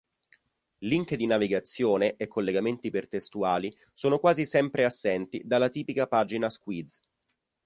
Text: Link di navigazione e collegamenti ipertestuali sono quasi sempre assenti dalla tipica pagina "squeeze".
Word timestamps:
Link 0.79 1.13
di 1.13 1.27
navigazione 1.27 2.15
e 2.15 2.25
collegamenti 2.25 2.87
ipertestuali 2.87 3.71
sono 3.93 4.17
quasi 4.17 4.47
sempre 4.47 4.83
assenti 4.83 5.43
dalla 5.45 5.69
tipica 5.69 6.07
pagina 6.07 6.49
"squeeze". 6.49 7.01